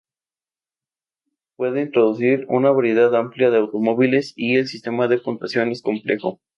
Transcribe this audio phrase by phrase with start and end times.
[1.57, 6.39] Pueden conducir una variedad amplia de automóviles y el sistema de puntuación es complejo.